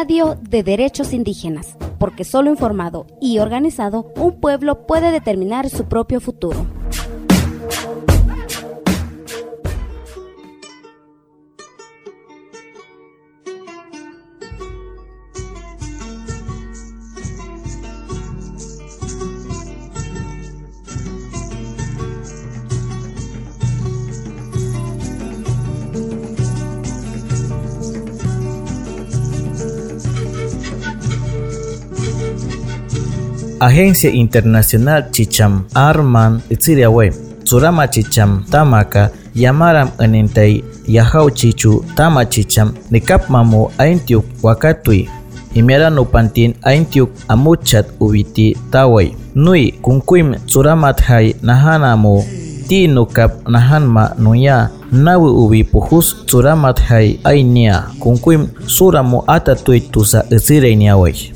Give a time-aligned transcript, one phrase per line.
[0.00, 6.22] radio de derechos indígenas, porque solo informado y organizado un pueblo puede determinar su propio
[6.22, 6.79] futuro.
[33.60, 37.12] Agencia Internacional Chicham Arman Itziriawe
[37.44, 45.10] Surama Chicham Tamaka Yamaram Anintay Yahau Chichu Tama Chicham Nikap Mamu Aintiuk Wakatui
[45.54, 52.24] Imiara Nupantin Aintiuk Amuchat Ubiti Tawai Nui Kunkuim Suramat Hai Nahanamu
[52.68, 61.32] Ti Nukap Nahanma Nuya Nawi Ubi Puhus Suramat Hai Ainia Kunkuim Suramu Atatui Tusa Itzireniawai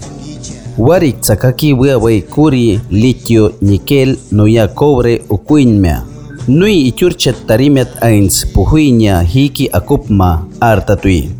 [0.78, 6.02] Wari tzakaki huewe curi, litio, níquel, nuya cobre o cuinmea.
[6.48, 11.30] Nui ichurchet tarimet ains pujuiña hiki akupma artatui.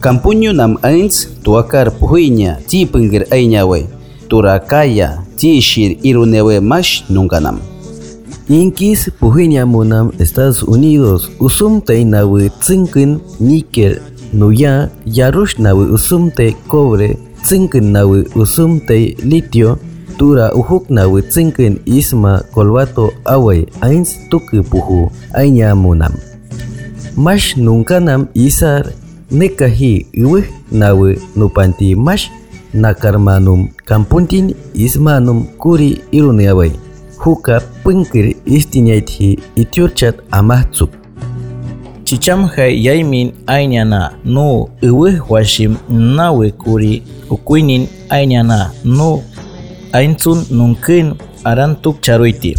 [0.00, 3.86] Campuño nam ains tuakar pujuiña tipengir aiñawe.
[4.28, 7.58] Turakaya tishir irunewe mash nunganam.
[8.48, 14.00] Inkis pujuiña munam Estados Unidos usumte inawe tzinkin níquel,
[14.32, 19.78] nuya yarushnawe usumte cobre tsinkin nawi usum te litio,
[20.18, 26.12] tura uhuk nawi tsinkin isma kolwato away ains tuki puhu, ainya munam.
[27.16, 28.86] Mash nungkanam isar,
[29.30, 32.30] nekahi iwih nawi nupanti mash,
[32.74, 36.72] nakarmanum kampuntin ismanum kuri irune away.
[37.18, 41.01] Huka pengkir istinyaithi itiurchat amahtsuk
[42.12, 49.22] chichamjay yaymin aynana nu iwih washim nawi kuri ukuinin aynana nu
[49.92, 51.14] aintzun nunkin
[51.44, 52.52] arantuk charuiti.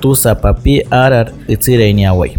[0.00, 2.32] Tusa papi arar itziraiñaway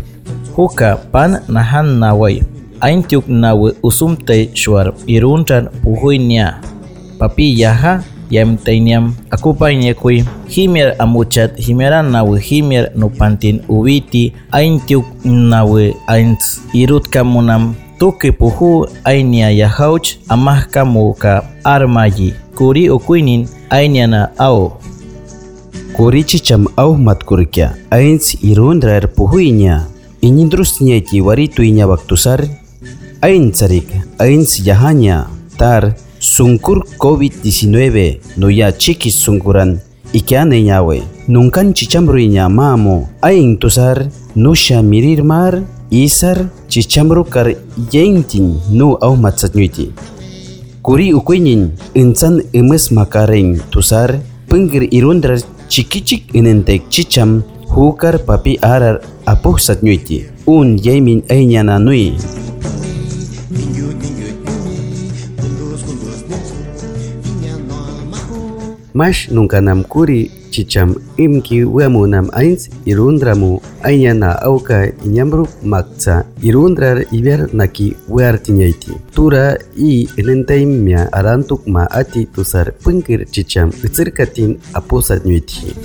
[0.58, 2.42] juka pan nahan naway
[2.82, 6.58] aintiuk nawi usumtay shuar iruntan pujuynia
[7.22, 9.14] papi yaha yam tainiam
[10.02, 10.26] kui.
[10.48, 19.52] Himier amuchat himeran nawe himier nupantin uwiti aintiuk nawe ains irut kamunam tuke puhu ainia
[19.52, 24.78] yahauch amah kamu ka armayi kuri ukuinin ainiana au.
[25.96, 29.88] Kuri chicham au matkurkia ains irundrar puhuinya
[30.22, 32.44] inyindrusnyeti warituinya waktusar
[33.22, 33.88] ain sarik
[34.20, 37.70] ains yahanya tar sungkur COVID-19
[38.42, 39.78] no ya chikis sungkuran
[40.10, 40.58] ikiane
[41.30, 45.62] nungkan chichamruinya mamo aing tusar nusha mirir mar
[45.94, 47.54] isar chichamru kar
[47.94, 49.94] yentin nu au matsatnyuti
[50.82, 54.18] kuri ukuinin insan emes makareng tusar
[54.50, 55.38] penggir irundar
[55.70, 58.98] chikichik inentek chicham hukar papi arar
[59.30, 62.18] apuh satnyuti un yemin ainyana nui
[68.96, 77.04] Mash nunca nam kuri chicham imki wemu nam ains irundramu ainyana auka inyamruk maksa irundrar
[77.12, 78.96] iber naki weartinyaiti.
[79.16, 85.76] Tura i enentaimia arantuk ma ati tusar pengkir chicham itzirkatin aposat nyuiti.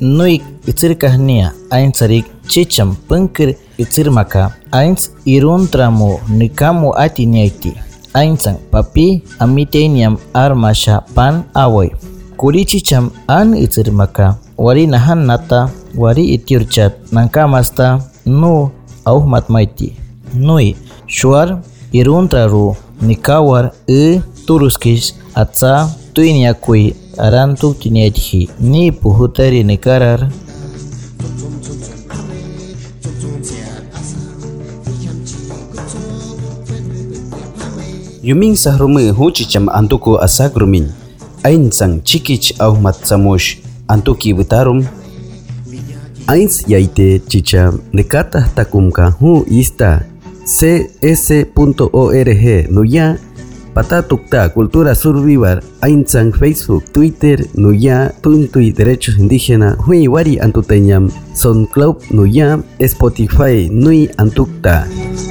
[0.00, 7.87] Nuik itzirkah nia ain sarik chicham pengkir itzirmaka ains irundramu nikamu ati nyaiti.
[8.14, 11.90] Ainsang papi amiteniam armasha pan away.
[12.36, 13.52] Kurichicham an
[13.92, 18.70] maka wari nahan nata wari itirchat nangkamasta nu
[19.04, 19.96] au matmaiti.
[20.34, 20.76] Nui
[21.06, 21.60] shuar
[21.92, 30.30] iruntraru nikawar e turuskis atsa tuinyakui arantuk tiniethi ni puhutari nikarar
[38.22, 40.88] Yuming sahrumi huchicham antuku asagrumin.
[41.42, 43.56] Ainsang chikich au matsamush
[43.88, 44.86] antuki butarum.
[46.26, 50.02] Ains yaite chicha nekata takumka hu ista
[50.44, 53.16] cs.org nuya
[53.74, 57.44] patatukta cultura survivar ainsang facebook twitter.
[57.54, 59.76] Nuya tuntui derechos indígena.
[59.86, 61.10] Hui wari antuteñam.
[61.34, 61.96] Soundcloud.
[62.10, 63.68] Nuya spotify.
[63.70, 64.82] Nui antukta.
[64.82, 65.27] antukta.